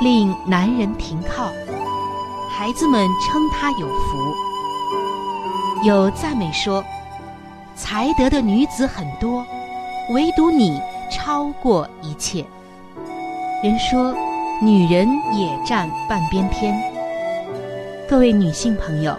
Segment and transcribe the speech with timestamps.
[0.00, 1.52] 令男人停靠，
[2.48, 4.34] 孩子们称他有福。
[5.84, 6.82] 有赞美说，
[7.76, 9.44] 才德的女子很多，
[10.14, 10.80] 唯独你
[11.10, 12.42] 超过一切。
[13.62, 14.14] 人说，
[14.62, 16.74] 女人也占半边天。
[18.08, 19.14] 各位女性朋友，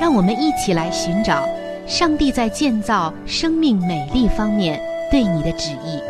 [0.00, 1.46] 让我们一起来寻找
[1.86, 4.80] 上帝在建造生命美丽方面
[5.10, 6.00] 对你的旨意。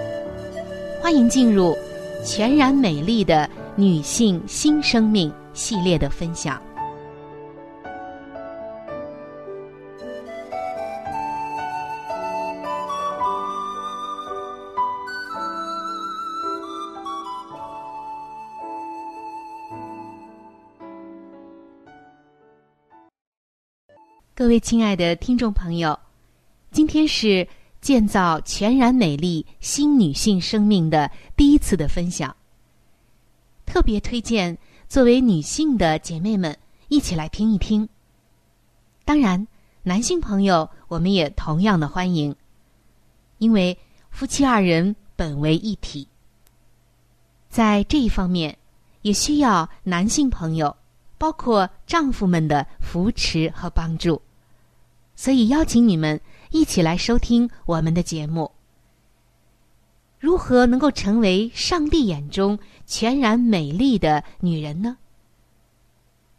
[1.03, 1.77] 欢迎进入
[2.25, 3.51] 全然美丽的。
[3.75, 6.61] 女性新生命系列的分享。
[24.35, 25.99] 各位亲爱的听众朋友，
[26.73, 27.47] 今天是
[27.81, 32.35] 建造全然美丽新女性生命的第一次的分享。
[33.73, 36.55] 特别推荐作为女性的姐妹们
[36.89, 37.89] 一起来听一听。
[39.03, 39.49] 当然，
[39.83, 42.37] 男性朋友我们也同样的欢迎，
[43.39, 43.79] 因为
[44.11, 46.07] 夫妻二人本为一体，
[47.49, 48.59] 在这一方面
[49.01, 50.77] 也需要男性朋友，
[51.17, 54.21] 包括丈夫们的扶持和帮助。
[55.17, 58.53] 所以邀请你们一起来收听我们的节目。
[60.23, 62.57] 如何能够成为上帝眼中
[62.87, 64.97] 全然美丽的女人呢？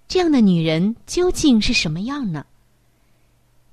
[0.07, 2.45] 这样的女人究竟是什么样呢？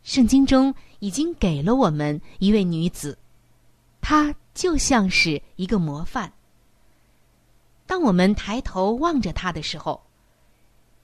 [0.03, 3.17] 圣经中已经给了我们一位女子，
[4.01, 6.33] 她就像是一个模范。
[7.87, 10.03] 当我们抬头望着她的时候，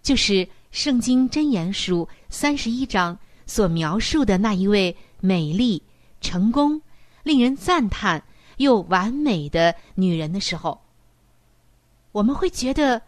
[0.03, 3.17] 就是圣经箴言书三十一章
[3.47, 5.81] 所描述的那一位美丽、
[6.21, 6.83] 成功、
[7.23, 8.21] 令人赞叹。
[8.57, 10.81] 又完美的女人的时候，
[12.13, 13.03] 我们会觉得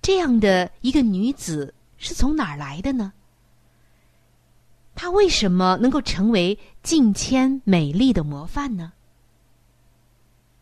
[0.00, 3.12] 这样的一个女子是从哪儿来的呢？
[4.94, 8.92] 她为什么能够成为近千美丽的模范呢？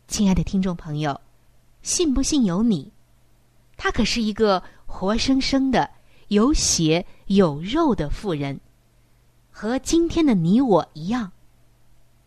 [0.06, 1.21] 亲爱的听众朋友，
[1.83, 2.93] 信不信由你。
[3.77, 5.91] 她可是一个活生生的
[6.29, 8.61] 有血有肉的妇人，
[9.50, 11.33] 和今天的你我一样，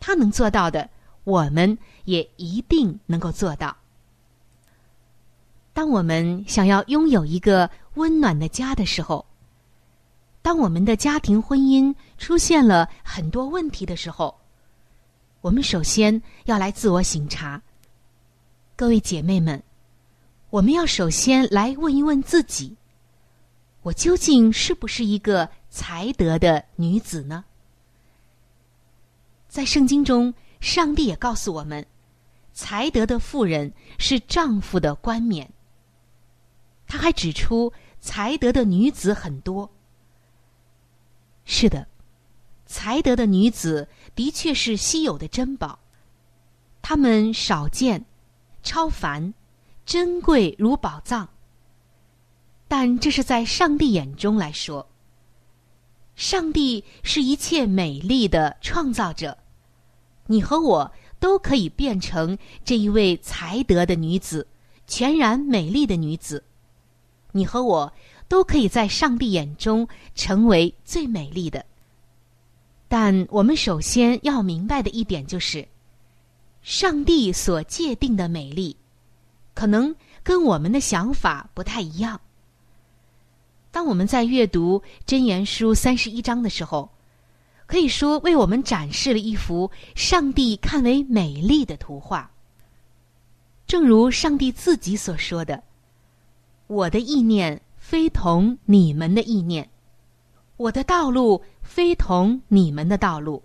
[0.00, 0.90] 她能做到的。
[1.24, 3.76] 我们也一定能够做到。
[5.72, 9.26] 当我们想要拥有一个温暖的家的时候，
[10.40, 14.38] 当我们的家庭婚姻出现了很多问题的时候，
[15.40, 17.60] 我们首先要来自我省察。
[18.76, 19.62] 各位姐妹们，
[20.50, 22.76] 我们要首先来问一问自己：
[23.82, 27.44] 我究竟是不是一个才德的女子呢？
[29.48, 30.34] 在圣经中，
[30.64, 31.84] 上帝也告诉我们，
[32.54, 35.52] 才德的妇人是丈夫的冠冕。
[36.86, 37.70] 他还指出，
[38.00, 39.70] 才德的女子很多。
[41.44, 41.86] 是的，
[42.64, 45.78] 才德的女子的确是稀有的珍宝，
[46.80, 48.06] 她们少见、
[48.62, 49.34] 超凡、
[49.84, 51.28] 珍贵如宝藏。
[52.66, 54.88] 但这是在上帝眼中来说，
[56.16, 59.36] 上帝是一切美丽的创造者，
[60.26, 60.90] 你和我
[61.20, 64.46] 都可以变成这一位才德的女子，
[64.86, 66.42] 全然美丽的女子。
[67.32, 67.92] 你和我
[68.28, 71.64] 都可以在上帝眼中成为最美丽的。
[72.88, 75.66] 但我们首先要明白的一点就是，
[76.62, 78.76] 上帝所界定的美丽，
[79.52, 82.20] 可能跟我们的想法不太一样。
[83.72, 84.80] 当我们在阅读
[85.10, 86.88] 《箴言书》三十一章的时候，
[87.74, 92.30] 可以说为我们展示了一幅上帝看为美丽的图画。
[93.66, 95.60] 正如上帝自己所说的
[96.68, 99.68] ：“我的意念非同你们的意念，
[100.56, 103.42] 我的道路非同你们的道路，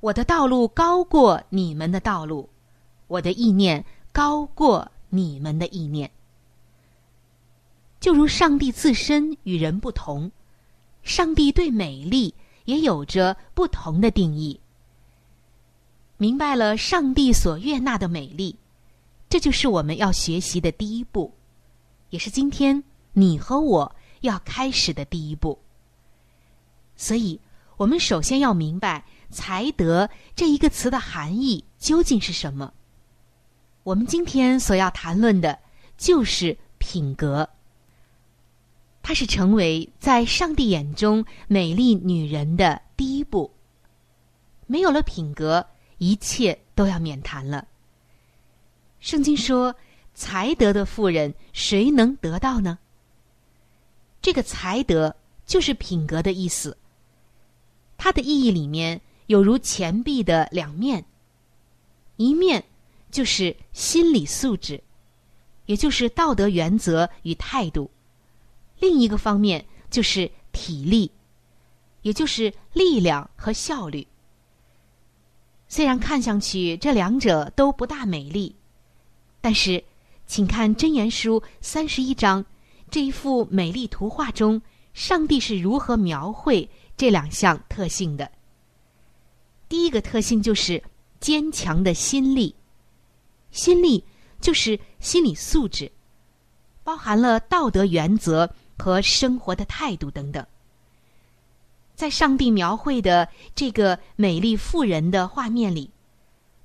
[0.00, 2.48] 我的道路高过你们的道路，
[3.08, 6.10] 我的意念高过你们的意念。”
[8.00, 10.32] 就如上帝自身与人不同，
[11.02, 12.34] 上帝对美丽
[12.64, 14.60] 也有着不同的定义。
[16.16, 18.56] 明白了上帝所悦纳的美丽，
[19.28, 21.34] 这就是我们要学习的第一步，
[22.10, 22.82] 也是今天
[23.12, 25.58] 你和我要开始的第一步。
[26.96, 27.40] 所以，
[27.76, 32.72] 我们首先要明白“才德”这一个词的含义究竟是什么。
[33.82, 35.58] 我们今天所要谈论的，
[35.98, 37.50] 就是品格。
[39.04, 43.52] 她是成为在上帝眼中美丽女人的第一步。
[44.66, 45.64] 没有了品格，
[45.98, 47.68] 一切都要免谈了。
[49.00, 49.76] 圣经说
[50.14, 52.78] ：“才德的妇人，谁能得到呢？”
[54.22, 55.14] 这个“才德”
[55.44, 56.74] 就是品格的意思。
[57.98, 61.04] 它的意义里面有如钱币的两面，
[62.16, 62.64] 一面
[63.10, 64.82] 就是心理素质，
[65.66, 67.90] 也就是道德原则与态度。
[68.78, 71.10] 另一个方面就是体力，
[72.02, 74.06] 也就是力量和效率。
[75.68, 78.54] 虽然看上去这两者都不大美丽，
[79.40, 79.82] 但是，
[80.26, 82.44] 请看《真言书》三十一章
[82.90, 84.60] 这一幅美丽图画中，
[84.92, 88.30] 上帝是如何描绘这两项特性的。
[89.68, 90.82] 第一个特性就是
[91.18, 92.54] 坚强的心力，
[93.50, 94.04] 心力
[94.40, 95.90] 就是心理素质，
[96.84, 98.54] 包含了道德原则。
[98.78, 100.46] 和生活的态度等等，
[101.94, 105.90] 在上帝描绘的这个美丽妇人的画面里，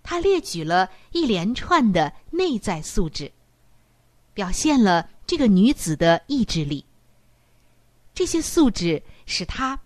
[0.04, 3.32] 他列举了一连串的内在素质，
[4.34, 6.84] 表现了这个女子的意志力。
[8.14, 9.80] 这些素质使她，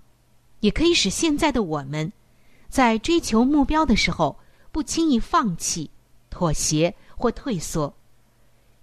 [0.62, 2.12] 也可以使现在的我们，
[2.68, 4.40] 在追求目标的时候
[4.72, 5.92] 不轻易放弃、
[6.32, 7.94] 妥协或退缩，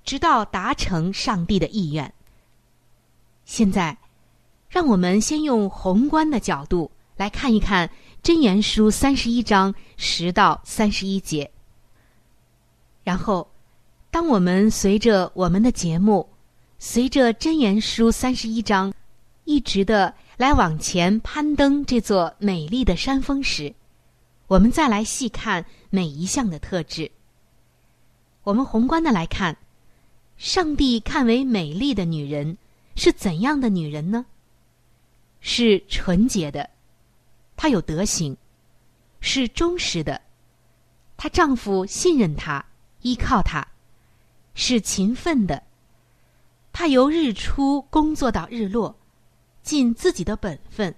[0.05, 2.15] 直到达成上帝的意愿。
[3.51, 3.99] 现在，
[4.69, 7.89] 让我们先用宏观的角度来看一看
[8.23, 11.51] 《箴言书》三十一章十到三十一节。
[13.03, 13.51] 然后，
[14.09, 16.29] 当我们随着我们的节目，
[16.79, 18.95] 随着《箴言书》三十一章，
[19.43, 23.75] 一直的来往前攀登这座美丽的山峰时，
[24.47, 27.11] 我们再来细看每一项的特质。
[28.45, 29.57] 我们宏观的来看，
[30.39, 32.57] 上帝看为美丽的女人。
[33.03, 34.27] 是怎样的女人呢？
[35.41, 36.69] 是纯洁的，
[37.57, 38.37] 她有德行；
[39.23, 40.21] 是忠实的，
[41.17, 42.63] 她丈夫信任她，
[43.01, 43.67] 依靠她；
[44.53, 45.63] 是勤奋的，
[46.75, 48.95] 她由日出工作到日落，
[49.63, 50.95] 尽自己的本分，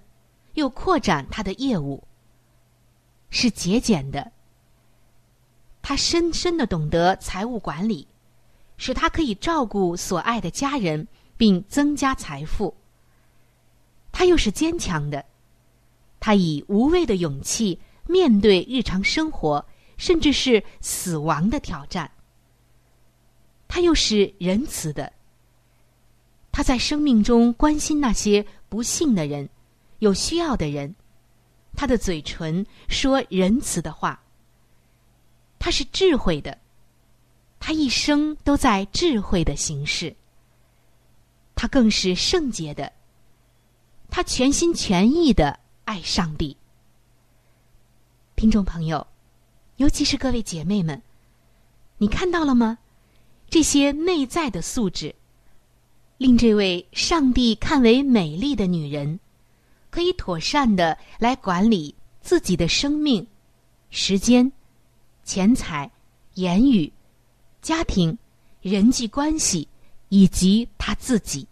[0.55, 2.03] 又扩展她的业务；
[3.29, 4.29] 是节俭的，
[5.81, 8.05] 她深深的懂得财务管理，
[8.75, 11.07] 使她可以照顾所爱的家人。
[11.37, 12.75] 并增加财富。
[14.11, 15.25] 他又是坚强的，
[16.19, 19.65] 他以无畏的勇气面对日常生活，
[19.97, 22.09] 甚至是死亡的挑战。
[23.67, 25.11] 他又是仁慈的，
[26.51, 29.49] 他在生命中关心那些不幸的人、
[29.99, 30.93] 有需要的人。
[31.75, 34.19] 他的嘴唇说仁慈的话。
[35.57, 36.55] 他是智慧的，
[37.57, 40.13] 他一生都在智慧的行事。
[41.63, 42.91] 他更是圣洁的，
[44.09, 46.57] 他全心全意的爱上帝。
[48.35, 49.07] 听众朋友，
[49.77, 51.01] 尤其是各位姐妹们，
[51.99, 52.79] 你看到了吗？
[53.49, 55.15] 这些内在的素质，
[56.17, 59.17] 令这位上帝看为美丽的女人，
[59.89, 63.25] 可以妥善的来管理自己的生命、
[63.89, 64.51] 时间、
[65.23, 65.89] 钱财、
[66.33, 66.91] 言语、
[67.61, 68.17] 家庭、
[68.59, 69.65] 人际关系
[70.09, 71.47] 以及她自己。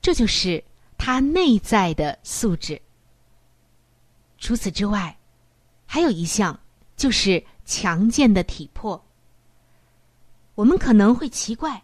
[0.00, 0.62] 这就是
[0.96, 2.80] 她内在的素质。
[4.38, 5.18] 除此之外，
[5.86, 6.58] 还有一项
[6.96, 9.04] 就是强健的体魄。
[10.54, 11.72] 我们可能会奇怪，《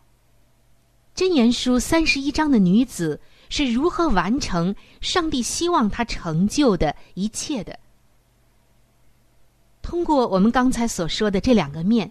[1.14, 7.78] 真言书》三十一章的女子是如何完成上帝希望她成就的一切的？
[9.82, 12.10] 通过我们刚才所说的这两个面，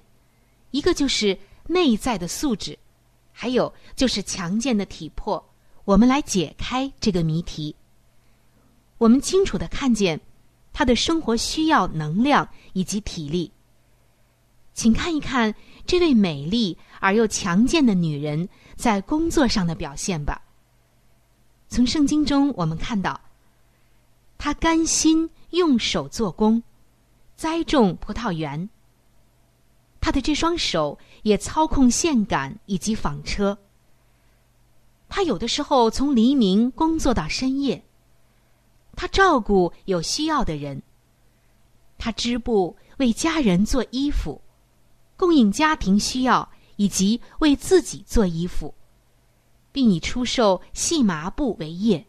[0.71, 2.79] 一个就是内在的素质，
[3.31, 5.53] 还有就是强健的体魄，
[5.85, 7.75] 我们来解开这个谜题。
[8.97, 10.19] 我们清楚的看见。
[10.77, 13.49] 他的生活需要能量以及体力。
[14.73, 15.55] 请看一看
[15.87, 20.41] 这位美丽而又强健的女人在工作上的表现吧。
[21.69, 23.21] 从圣经中我们看到，
[24.37, 26.61] 她甘心用手做工，
[27.37, 28.69] 栽种葡萄园。
[30.01, 33.57] 她的这双手也操控线杆以及纺车。
[35.15, 37.81] 他有的时候从黎明工作到深夜。
[38.97, 40.83] 他照顾有需要的人，
[41.97, 44.41] 他织布为家人做衣服，
[45.15, 48.75] 供应家庭需要，以及为自己做衣服，
[49.71, 52.05] 并以出售细麻布为业。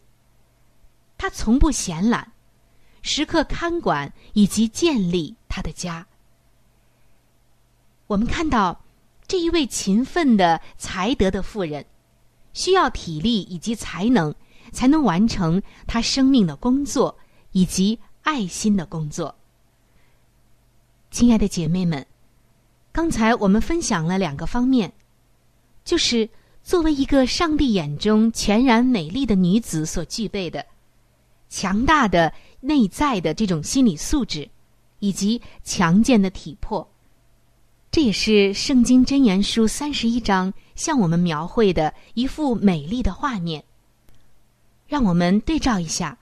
[1.17, 2.33] 他从不闲懒，
[3.01, 6.05] 时刻看管以及建立他的家。
[8.07, 8.83] 我们看到
[9.25, 11.85] 这一位勤奋的才德的妇人，
[12.57, 14.33] 需要体力以及才能。
[14.73, 17.17] 才能完成他生命的工作
[17.53, 19.33] 以及爱心的工作。
[21.09, 22.05] 亲爱的姐妹们，
[22.91, 24.91] 刚才我们分享了两个方面，
[25.85, 26.29] 就是
[26.61, 30.63] 作为一个上帝眼中全然美丽的女子所具备的
[31.47, 34.47] 强大的内在的这种心理素质，
[34.99, 36.85] 以及强健的体魄。
[37.97, 43.63] 这也是《圣经真言书》三十一章向我们描绘的一幅美丽的画面。
[44.85, 46.15] 让我们对照一下，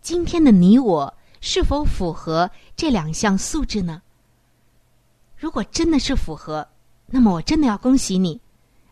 [0.00, 4.00] 今天的你我是否符合这两项素质呢？
[5.36, 6.68] 如果真的是符合，
[7.06, 8.40] 那么我真的要恭喜你，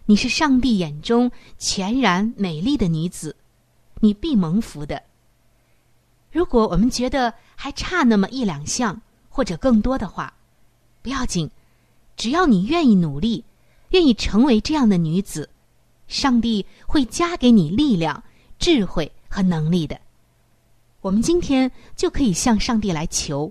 [0.07, 3.37] 你是上帝眼中全然美丽的女子，
[4.01, 5.01] 你必蒙福的。
[6.33, 10.35] 如果我们觉得还差那么一两项或者更多的话，
[11.03, 11.49] 不要紧，
[12.21, 13.43] 只要你愿意努力，
[13.93, 15.49] 愿意成为这样的女子，
[16.07, 18.23] 上帝会加给你力量。
[18.59, 19.99] 智慧和能力的，
[21.01, 23.51] 我们今天就可以向上帝来求，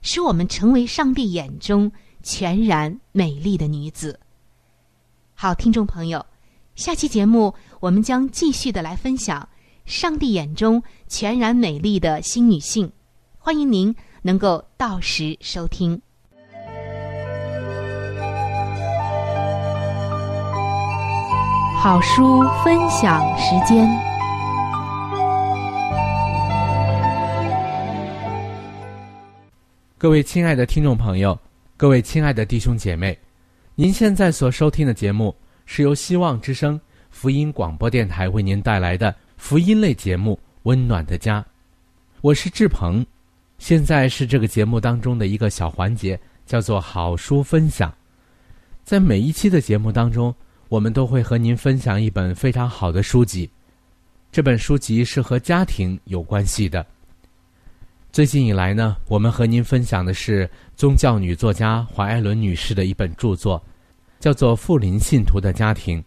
[0.00, 1.90] 使我们成为上帝眼中
[2.22, 4.20] 全然美丽的女子。
[5.34, 6.24] 好，听众朋友，
[6.76, 9.48] 下期节目我们将继续的来分享
[9.86, 12.92] 上帝眼中全然美丽的新女性，
[13.38, 16.00] 欢迎您能够到时收听。
[21.80, 23.88] 好书分享时间。
[29.96, 31.38] 各位亲爱的听众朋友，
[31.76, 33.16] 各位亲爱的弟兄姐妹，
[33.76, 35.32] 您现在所收听的节目
[35.66, 36.80] 是由希望之声
[37.10, 41.40] 福音广播电台为您带来的福音类节目《温暖的家》，
[42.22, 43.06] 我是志鹏。
[43.58, 47.94] 现在是这个节目当中的一个小环节，叫做好书分享。
[48.82, 50.34] 在每一期的节目当中，
[50.68, 53.48] 我们都会和您分享一本非常好的书籍，
[54.30, 56.84] 这本书籍是和家庭有关系的。
[58.12, 63.62] 最近以来呢，我们和您分享的是宗教女作家华艾伦女士的一本著作，
[64.20, 65.98] 叫做《富林信徒的家庭》。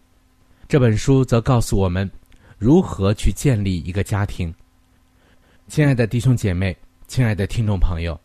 [0.68, 2.08] 这本书则告诉我们
[2.56, 4.54] 如何去建立一个家庭。
[5.66, 6.76] 亲爱的弟兄姐妹，
[7.08, 8.18] 亲爱的听众朋友，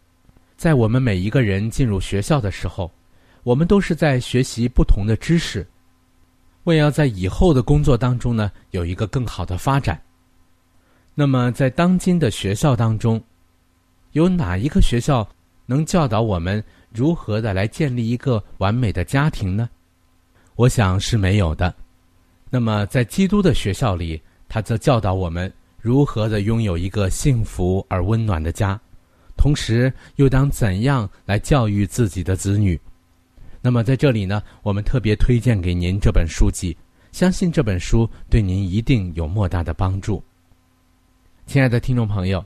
[0.56, 2.92] 在我们每一个人进入学校的时候，
[3.42, 5.66] 我们都是在学习不同的知识，
[6.68, 10.00] 为要在以后的工作当中呢有一个更好的发展。
[11.16, 13.24] 那么，在当今的学校当中，
[14.12, 15.26] 有哪一个学校
[15.66, 19.70] 能教导我们如何的来建立一个完美的家庭呢？
[20.56, 21.74] 我想是没有的。
[22.50, 28.78] 那么，在基督的学校里，他则教导我们如何的拥有一个幸福而温暖的家，
[29.38, 32.78] 同时又当怎样来教育自己的子女。
[33.62, 36.76] 那么，在这里呢，我们特别推荐给您这本书籍，
[37.12, 40.24] 相信这本书对您一定有莫大的帮助。
[41.46, 42.44] 亲爱的听众朋友，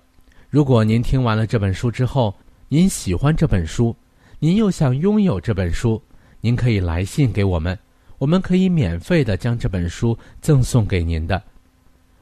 [0.50, 2.34] 如果您听完了这本书之后，
[2.70, 3.96] 您喜欢这本书，
[4.40, 6.02] 您又想拥有这本书，
[6.40, 7.78] 您可以来信给我们，
[8.18, 11.42] 我们可以免费的将这本书赠送给您的。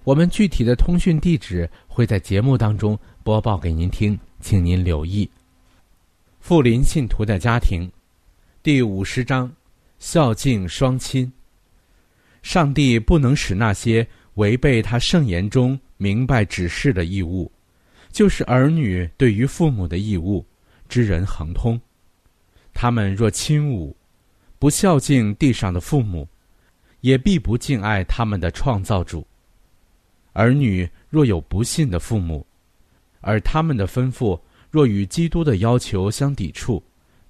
[0.03, 5.29] 我们具体的通讯地址会在节目当中播报给您听，请您留意。
[6.39, 7.87] 富林信徒的家庭，
[8.61, 9.49] 第五十章：
[9.99, 11.31] 孝敬双亲。
[12.41, 17.49] 上帝不能使那些违背他圣言中明白指示的义务，
[18.11, 20.45] 就是儿女对于父母的义务，
[20.89, 21.79] 之人恒通。
[22.73, 23.95] 他们若轻侮，
[24.59, 26.27] 不孝敬地上的父母，
[26.99, 29.25] 也必不敬爱他们的创造主。
[30.33, 32.45] 儿女若有不信的父母，
[33.21, 34.37] 而他们的吩咐
[34.69, 36.83] 若与基督的要求相抵触，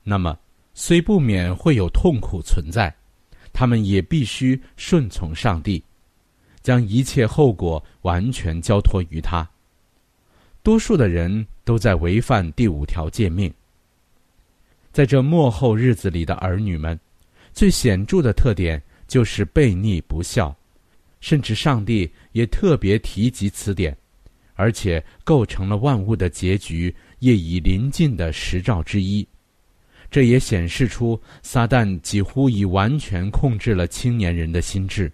[0.03, 0.35] 那么
[0.81, 2.95] 虽不免会有痛苦存在，
[3.51, 5.83] 他们也必须顺从上帝，
[6.61, 9.47] 将一切后果完全交托于他。
[10.63, 13.53] 多数的人都在违反第五条诫命。
[14.93, 16.97] 在这末后日子里的儿女们，
[17.51, 20.55] 最显著的特点就是悖逆不孝。
[21.19, 23.95] 甚至上帝也特别提及此点，
[24.53, 29.27] 而且构成了万物的结局业已临近的实照之一。
[30.11, 35.11] 这也显示出撒旦几乎已完全控制了青年人的心智。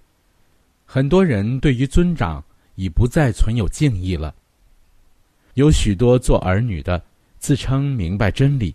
[0.86, 2.44] 很多人对于尊长
[2.75, 4.34] 已不再存有敬意了。
[5.56, 7.04] 有许多做儿女的
[7.40, 8.74] 自称明白真理，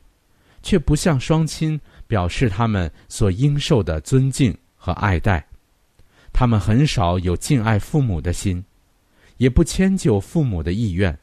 [0.62, 5.46] 却不向双亲表示他们所应受的尊敬和爱戴。
[6.32, 8.62] 他们很少有敬爱父母的心，
[9.38, 11.18] 也不迁就父母的意愿，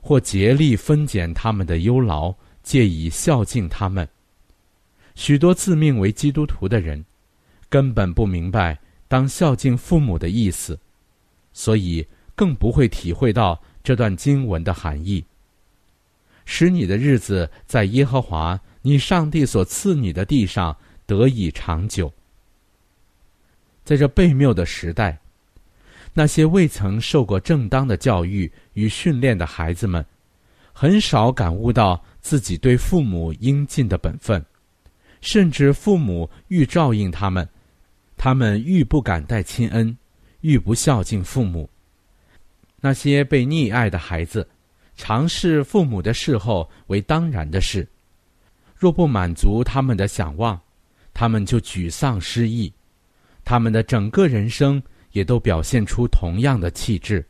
[0.00, 4.08] 或竭力分减他们的忧劳，借以孝敬他们。
[5.18, 7.04] 许多自命为基督徒的人，
[7.68, 10.78] 根本不明白当孝敬父母的意思，
[11.52, 15.22] 所以更不会体会到这段经文的含义。
[16.44, 22.10] 使你的日子在耶和华你上帝所赐你的地上得以长久。
[23.82, 25.18] 在这悖谬的时代，
[26.14, 30.02] 那些未曾受过正当的教育与训练的孩子们，
[30.72, 34.42] 很少感悟到自己对父母应尽的本分，
[35.20, 37.48] 甚至父母愈照应他们，
[38.16, 39.96] 他们愈不敢待亲恩，
[40.40, 41.68] 愈不孝敬父母。
[42.80, 44.48] 那些被溺爱的孩子，
[44.96, 47.88] 常视父母的事后为当然的事，
[48.76, 50.60] 若不满足他们的想望，
[51.12, 52.72] 他们就沮丧失意。
[53.44, 54.80] 他们的整个人生
[55.12, 57.26] 也都表现出同样的气质。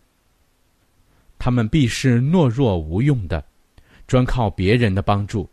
[1.39, 3.43] 他们必是懦弱无用的，
[4.07, 5.49] 专靠别人的帮助，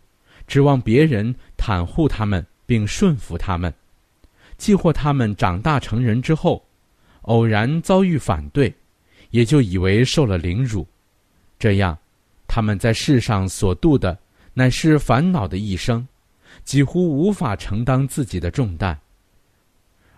[0.47, 3.73] 指望别人袒护他们并顺服他们。
[4.57, 6.63] 既或他们长大成人之后，
[7.23, 8.73] 偶然遭遇反对，
[9.31, 10.87] 也就以为受了凌辱。
[11.59, 11.97] 这样，
[12.47, 14.17] 他们在世上所度的
[14.53, 16.07] 乃是烦恼的一生，
[16.63, 18.97] 几乎无法承担自己的重担。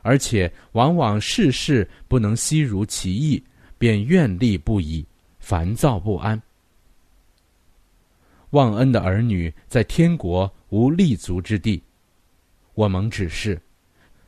[0.03, 3.43] 而且往往事事不能悉如其意，
[3.77, 5.05] 便怨力不已，
[5.39, 6.39] 烦躁不安。
[8.51, 11.81] 忘恩的儿女在天国无立足之地。
[12.73, 13.61] 我蒙指示，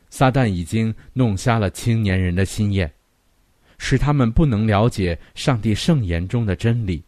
[0.09, 2.91] 撒旦已经弄瞎了青年人的心眼，
[3.77, 7.03] 使他们不能了解上帝圣言中的真理。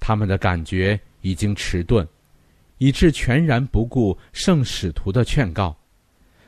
[0.00, 2.06] 他们的感觉已经迟钝，
[2.78, 5.76] 以致全然不顾圣使徒的劝告。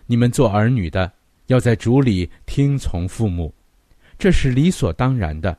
[0.07, 1.13] 你们做儿女的。
[1.49, 3.51] 要在主里听从父母，
[4.19, 5.51] 这是理所当然的；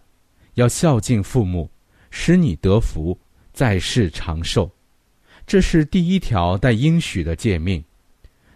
[0.54, 1.68] 要孝敬父母，
[2.12, 3.20] 使你得福，
[3.60, 4.72] 在世长寿，
[5.46, 7.84] 这是第一条带应许的诫命。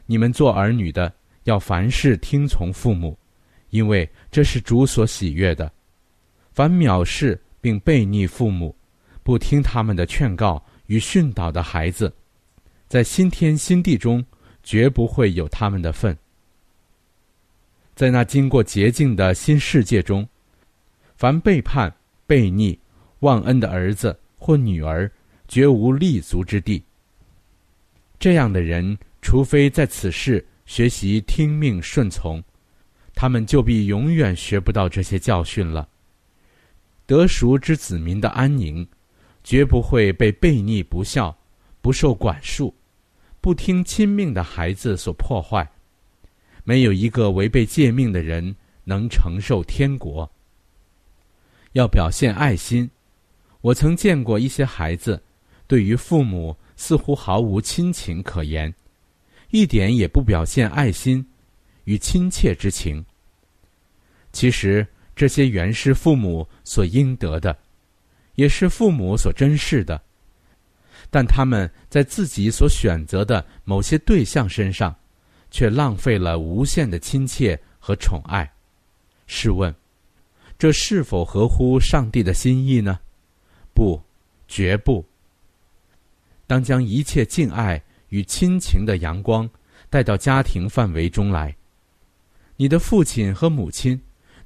[0.06, 1.14] 你们做儿女的，
[1.44, 3.20] 要凡事听从父母，
[3.72, 5.70] 因为这是主所喜悦的。
[6.54, 8.74] 凡藐视并背逆父母，
[9.24, 12.10] 不听他们的劝告与训导的孩子，
[12.88, 14.24] 在新天新地中
[14.64, 16.18] 绝不会有他们的份。
[17.94, 20.26] 在那经过洁净的新世界中，
[21.18, 21.94] 凡背叛、
[22.26, 22.80] 悖逆、
[23.20, 25.10] 忘恩的儿子或女儿，
[25.48, 26.84] 绝无立足之地。
[28.20, 32.44] 这样的人，除非在此世学习听命顺从，
[33.16, 35.88] 他们就必永远学不到这些教训了。
[37.06, 38.86] 得熟之子民的安宁，
[39.46, 41.34] 绝不会被悖逆不孝、
[41.82, 42.76] 不受管束、
[43.40, 45.66] 不听亲命的孩子所破坏。
[46.66, 48.54] 没有一个违背诫命的人
[48.84, 50.30] 能承受天国。
[51.72, 52.90] 要表现爱心，
[53.64, 55.24] 我曾见过一些孩子，
[55.68, 58.74] 对于父母似乎毫无亲情可言，
[59.52, 61.26] 一点也不表现爱心
[61.86, 63.04] 与亲切之情。
[64.34, 67.58] 其实这些原是父母所应得的，
[68.36, 70.02] 也是父母所珍视的，
[71.10, 74.94] 但他们在自己所选择的某些对象身上，
[75.50, 78.52] 却浪费了无限的亲切和宠爱。
[79.26, 79.74] 试问，
[80.60, 83.00] 这是否合乎上帝的心意呢？
[83.74, 84.02] 不，
[84.48, 85.04] 绝不。
[86.46, 89.50] 当将一切敬爱与亲情的阳光
[89.90, 91.56] 带到家庭范围中来，
[92.56, 94.00] 你的父亲和母亲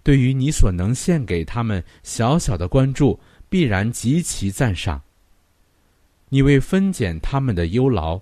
[0.04, 5.02] 对于你所能献给他们小小的关注，必然极其赞赏。
[6.30, 8.22] 你为分减他们的忧劳，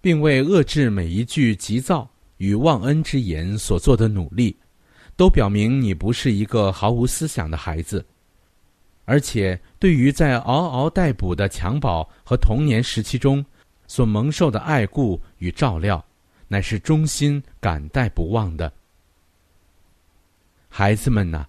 [0.00, 4.56] 并为遏制每一句急躁与忘恩之言所做的努力，
[5.16, 8.04] 都表明你不是一个毫无思想的孩子。
[9.10, 13.44] 而且，对于在嗷嗷待哺的襁褓和童年时期中
[13.88, 16.04] 所蒙受的爱顾与照料，
[16.46, 18.72] 乃是衷心感戴不忘的。
[20.68, 21.44] 孩子们呐，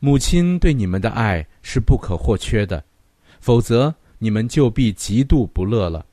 [0.00, 2.82] 母亲对你们的爱是不可或缺的，
[3.38, 6.06] 否则你们就必极度不乐了。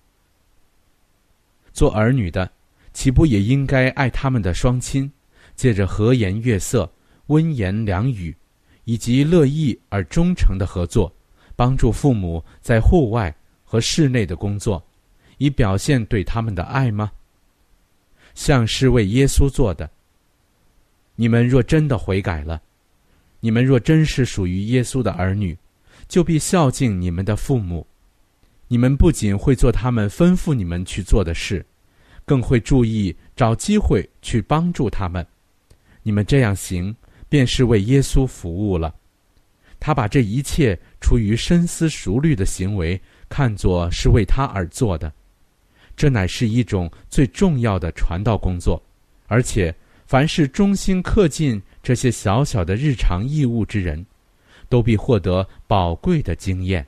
[1.71, 2.51] 做儿女的，
[2.91, 5.09] 岂不也应该爱他们的双亲，
[5.55, 6.91] 借着和颜悦色、
[7.27, 8.35] 温言良语？
[8.83, 11.13] 以及乐意而忠诚的合作，
[11.55, 14.83] 帮助父母在户外和室内的工作，
[15.37, 17.11] 以表现对他们的爱吗？
[18.33, 19.89] 像是为耶稣做的。
[21.15, 22.61] 你们若真的悔改了，
[23.39, 25.57] 你们若真是属于耶稣的儿女，
[26.07, 27.85] 就必孝敬你们的父母。
[28.67, 31.65] 你们不仅会做他们吩咐你们去做的事，
[32.25, 35.25] 更会注意找机会去帮助他们。
[36.01, 36.95] 你们这样行。
[37.31, 38.93] 便是为耶稣服务了，
[39.79, 45.09] 他把这一切出于深思熟虑的行为看作是为他而做的，
[45.95, 48.83] 这乃是一种最重要的传道工作，
[49.27, 49.73] 而且
[50.05, 54.05] 凡是忠心恪尽这些小小的日常义务之人，
[54.67, 56.85] 都必获得宝贵的经验。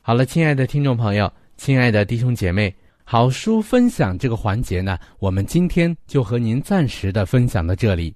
[0.00, 2.74] 好了，亲爱的听众朋友，亲爱的弟兄姐妹，
[3.04, 8.14] 好书分享这个环节呢，我们今天就和您暂时的分享到这里。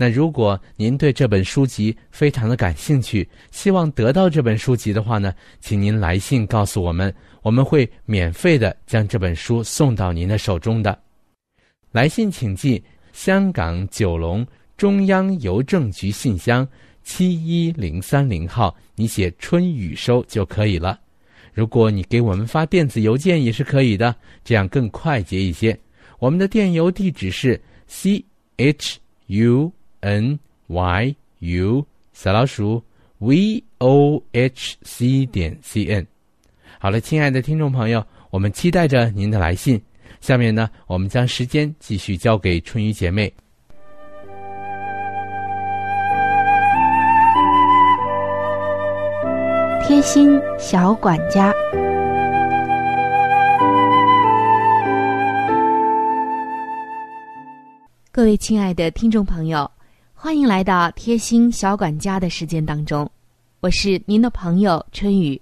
[0.00, 10.96] 那如果您对这本书籍非常的感兴趣，希望得到这本书籍的话呢，请您来信告诉我们，我们会免费的将这本书送到您的手中的。
[11.90, 12.80] 来信请寄
[13.12, 16.66] 香港九龙中央邮政局信箱
[17.02, 21.00] 七一零三零号，你写春雨收就可以了。
[21.52, 25.76] 如果你给我们发电子邮件也是可以的，这样更快捷一些。
[26.20, 28.24] 我们的电邮地址是 c
[28.58, 29.72] h u。
[30.00, 32.82] N y u 小老鼠
[33.18, 36.06] v o h c 点 c n，
[36.78, 39.80] 好了，亲爱的听众朋友，我们期待着您的来信。
[40.20, 43.32] 下面呢，我们将时间继续交给春雨姐妹。
[49.86, 51.52] 贴心小管家，
[58.10, 59.70] 各位亲爱的听众朋友。
[60.20, 63.08] 欢迎来到贴心小管家的时间当中，
[63.60, 65.40] 我是您的朋友春雨。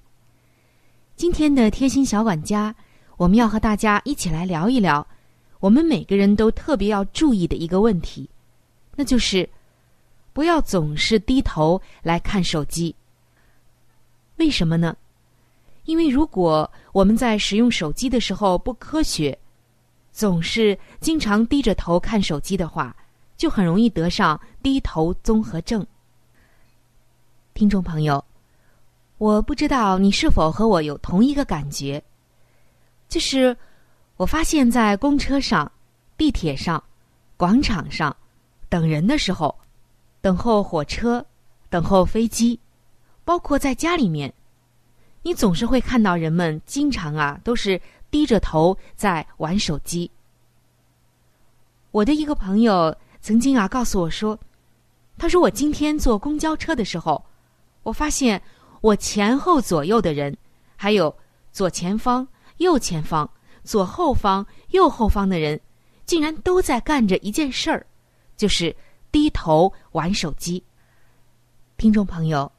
[1.17, 2.75] 今天的贴心小管家，
[3.17, 5.05] 我们要和大家一起来聊一聊，
[5.61, 8.29] 我们每个人都特别要注意的一个问题，
[8.95, 9.49] 那就是
[10.35, 12.95] 不要总是低头来看手机。
[14.37, 14.95] 为什么呢？
[15.87, 19.37] 因为如果我们在使用手机的时候不科学，
[20.13, 22.95] 总是经常低着头看手机的话。
[23.37, 25.87] 就很容易得上低头综合症。
[27.53, 28.23] 听众朋友，
[29.19, 32.03] 我不知道你是否和我有同一个感觉，
[33.09, 33.57] 就是
[34.17, 35.71] 我发现，在公车上、
[36.17, 36.83] 地铁上、
[37.37, 38.15] 广场上
[38.69, 39.55] 等人的时候，
[40.21, 41.25] 等候火车、
[41.71, 42.59] 等候飞机，
[43.25, 44.33] 包括在家里面，
[45.23, 50.11] 你总是会看到人们经常啊都是低着头在玩手机。
[51.91, 52.97] 我的一个朋友。
[53.27, 54.39] 曾经啊，告诉我说，
[55.19, 57.21] 他说我今天坐公交车的时候，
[57.83, 58.41] 我发现
[58.81, 60.37] 我前后左右的人，
[60.77, 61.13] 还有
[61.51, 62.25] 左前方、
[62.59, 63.29] 右前方、
[63.65, 65.61] 左后方、右后方的人，
[66.05, 67.85] 竟然都在干着一件事儿，
[68.37, 68.73] 就是
[69.11, 70.63] 低头玩手机。
[71.79, 72.53] 听众朋友，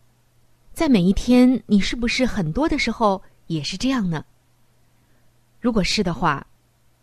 [0.73, 4.25] 在每一天，你是不是很多的时候也是这样呢？
[5.61, 6.45] 如果是的话，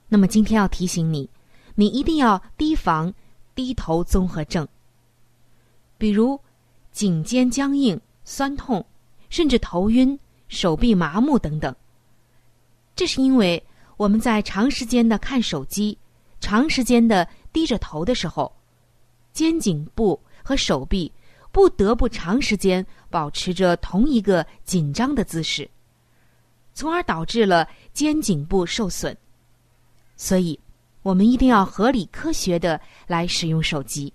[0.06, 1.30] 那么今天要提醒你，
[1.76, 3.10] 你一定要提防。
[3.54, 4.66] 低头综合症，
[5.96, 6.40] 比如
[6.92, 8.84] 颈肩僵硬、酸痛，
[9.30, 11.74] 甚至头晕、手臂麻木等等。
[12.96, 13.62] 这是因为
[13.96, 15.96] 我们在长时间的看手机、
[16.40, 18.54] 长时间的低着头的时候，
[19.32, 21.12] 肩颈部和手臂
[21.50, 25.68] 不得不长时间保持着同一个紧张的姿势，
[26.72, 29.16] 从而导致了肩颈部受损。
[30.16, 30.58] 所以，
[31.04, 34.10] 我们一定要合理科学的来使用手机，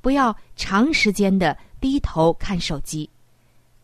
[0.00, 3.08] 不要长时间的低头看手机，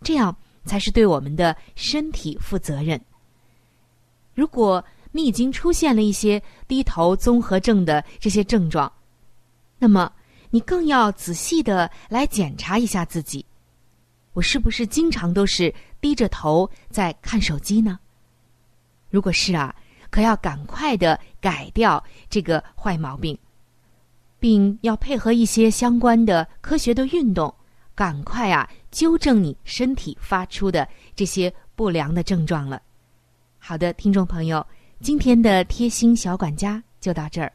[0.03, 3.01] 这样才是对我们的身体负责任。
[4.35, 8.93] 如果你已经出现了一些低头综合症的这些症状，
[9.79, 10.13] 那么
[10.51, 13.47] 你更要仔细的来检查一下自己，
[14.33, 17.97] 我是不是经常都是低着头在看手机呢？
[19.09, 19.73] 如果是啊，
[20.11, 23.39] 可要赶快的改掉这个坏毛病，
[24.39, 27.55] 并要配合一些相关的科学的运动，
[27.95, 32.83] 赶快啊纠正你身体发出的这些不良的症状了。
[33.59, 34.67] 好的，听众朋友。
[35.03, 37.51] 今天的贴心小管家就到这儿。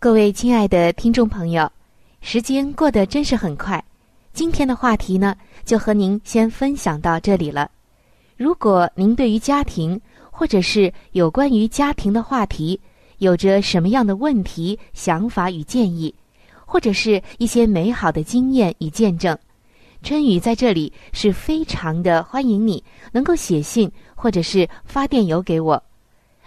[0.00, 1.68] 各位亲爱的听众朋友，
[2.20, 3.84] 时间过得真是很快。
[4.32, 5.34] 今天的话题呢，
[5.64, 7.68] 就和您先分享到这里了。
[8.36, 12.80] 如果您对于家庭，或者是有关于家庭的话题，
[13.18, 16.14] 有着什么样的问题、想法与建议，
[16.64, 19.36] 或者是一些美好的经验与见证，
[20.04, 22.80] 春雨在这里是非常的欢迎你
[23.10, 25.82] 能够写信或者是发电邮给我。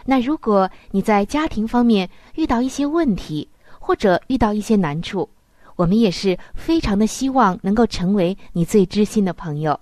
[0.06, 3.48] 那如果你在家庭方面遇到一些问题，
[3.80, 5.30] 或者遇到一些难处，
[5.76, 9.80] 我们也是非常的希望能够成为你最知心的朋友。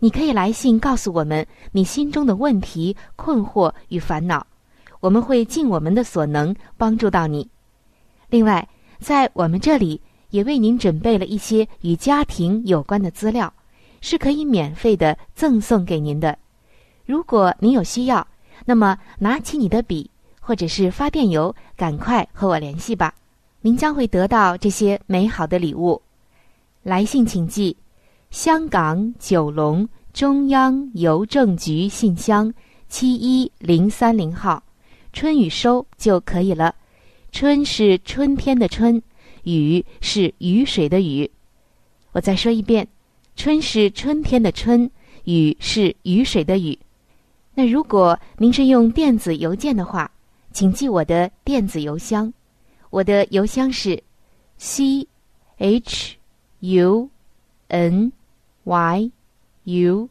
[0.00, 4.46] 你可以来信告诉我们你心中的问题、困惑与烦恼。
[5.00, 7.48] 我们会尽我们的所能帮助到你。
[8.28, 13.52] 另外，在我们这里也为您准备了一些与家庭有关的资料，
[14.00, 16.38] 是可以免费的赠送给您的。
[17.04, 18.26] 如果您有需要，
[18.64, 23.14] 那么拿起你的笔或者是发电邮，赶快和我联系吧。
[23.60, 26.00] 您将会得到这些美好的礼物。
[26.82, 27.76] 来信请寄：
[28.30, 32.52] 香港九龙中央邮政局信箱
[32.88, 34.62] 七一零三零号。
[35.12, 36.74] 春雨收就可以了。
[37.30, 39.00] 春是春天的春，
[39.44, 41.30] 雨是雨水的雨。
[42.12, 42.88] 我再说一遍，
[43.36, 44.90] 春是春天的春，
[45.24, 46.78] 雨是雨水的雨。
[47.54, 50.10] 那如果您是用电子邮件的话，
[50.52, 52.32] 请记我的电子邮箱。
[52.90, 54.02] 我的邮箱是
[54.58, 55.06] c
[55.58, 56.16] h
[56.60, 57.08] u
[57.68, 58.12] n
[58.64, 59.10] y
[59.64, 60.08] u，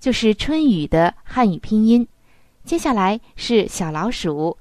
[0.00, 2.06] 就是春雨的汉语拼音。
[2.64, 4.56] 接下来是小老鼠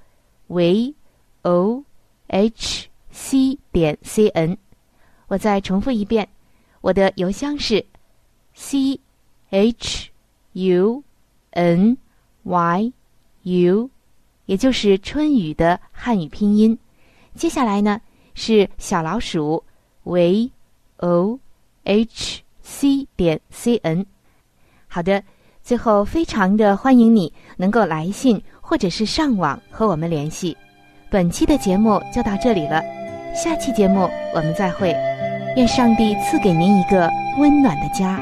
[0.47, 0.95] ，v
[1.43, 1.83] o
[2.27, 4.57] h c 点 c n。
[5.27, 6.27] 我再重复一遍，
[6.81, 7.85] 我的邮箱是
[8.53, 8.99] c
[9.49, 10.09] h
[10.53, 11.03] u
[11.51, 11.97] n
[12.43, 12.91] y
[13.43, 13.89] u，
[14.45, 16.77] 也就是春雨的汉语拼音。
[17.35, 17.99] 接下来呢
[18.33, 19.63] 是小老鼠
[20.03, 20.51] ，v
[20.97, 21.39] o
[21.83, 24.05] h c 点 c n。
[24.87, 25.23] 好的。
[25.63, 30.57] 最后，非常的欢迎你能够来信或者是上网和我们联系。
[31.11, 32.81] 本期的节目就到这里了，
[33.35, 34.91] 下期节目我们再会。
[35.55, 38.19] 愿上帝赐给您一个温暖的家。